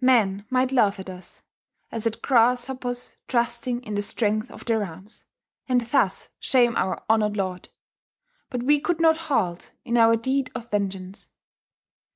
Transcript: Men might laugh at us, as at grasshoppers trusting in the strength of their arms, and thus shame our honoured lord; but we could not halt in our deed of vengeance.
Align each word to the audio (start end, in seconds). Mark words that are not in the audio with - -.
Men 0.00 0.44
might 0.50 0.72
laugh 0.72 0.98
at 0.98 1.08
us, 1.08 1.44
as 1.92 2.08
at 2.08 2.20
grasshoppers 2.20 3.16
trusting 3.28 3.84
in 3.84 3.94
the 3.94 4.02
strength 4.02 4.50
of 4.50 4.64
their 4.64 4.82
arms, 4.84 5.24
and 5.68 5.80
thus 5.80 6.28
shame 6.40 6.74
our 6.74 7.04
honoured 7.08 7.36
lord; 7.36 7.68
but 8.50 8.64
we 8.64 8.80
could 8.80 9.00
not 9.00 9.16
halt 9.30 9.70
in 9.84 9.96
our 9.96 10.16
deed 10.16 10.50
of 10.56 10.68
vengeance. 10.72 11.28